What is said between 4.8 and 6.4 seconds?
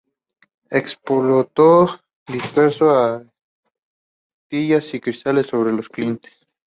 de cristal sobre los clientes.